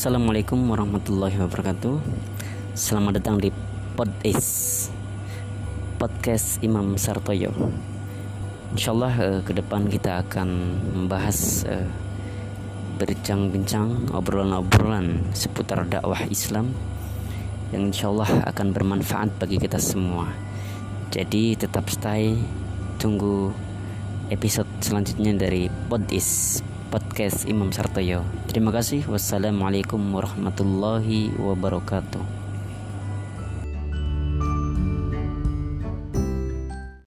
[0.00, 2.00] Assalamualaikum warahmatullahi wabarakatuh.
[2.72, 3.52] Selamat datang di
[3.92, 4.88] Podis
[6.00, 7.52] Podcast Imam Sartoyo.
[8.72, 10.48] Insyaallah uh, ke depan kita akan
[10.96, 11.84] membahas uh,
[12.96, 16.72] Berbincang-bincang obrolan-obrolan seputar dakwah Islam
[17.68, 20.32] Yang insyaallah akan bermanfaat bagi kita semua.
[21.12, 22.40] Jadi tetap stay
[22.96, 23.52] Tunggu
[24.32, 28.26] episode selanjutnya dari Podis podcast Imam Sartoyo.
[28.50, 29.06] Terima kasih.
[29.06, 32.29] Wassalamualaikum warahmatullahi wabarakatuh.